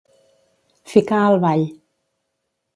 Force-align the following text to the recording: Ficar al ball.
Ficar 0.95 1.21
al 1.27 1.37
ball. 1.45 1.69